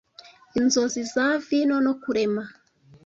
inzozi 0.59 1.01
za 1.13 1.27
vino 1.45 1.77
no 1.85 1.93
kurema 2.01 2.43